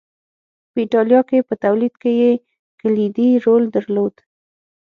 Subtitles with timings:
[0.71, 2.31] په اېټالیا کې په تولید کې یې
[2.79, 4.13] کلیدي رول درلود